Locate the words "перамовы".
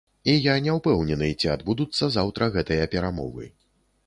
2.97-3.45